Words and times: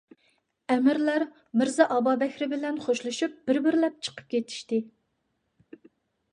ئەمىرلەر 0.75 1.25
مىرزا 1.61 1.87
ئابابەكرى 1.97 2.49
بىلەن 2.55 2.81
خوشلىشىپ 2.87 3.37
بىر-بىرلەپ 3.51 4.03
چىقىپ 4.09 4.35
كېتىشتى. 4.35 4.81